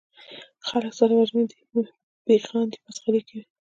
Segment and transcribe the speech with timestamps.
[0.67, 1.57] خلک سره وژني دي
[2.25, 3.43] پې خاندي مسخرې کوي